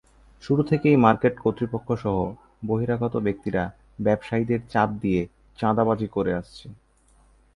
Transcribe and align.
শুরু 0.43 0.61
থেকেই 0.63 0.95
মার্কেট 0.95 1.35
কর্তৃপক্ষসহ 1.39 2.15
বহিরাগত 2.65 3.13
ব্যক্তিরা 3.17 3.63
ব্যবসায়ীদের 3.99 4.61
চাপ 4.69 4.89
দিয়ে 5.01 5.21
চাঁদাবাজি 5.57 6.07
করে 6.07 6.31
আসছে। 6.33 6.67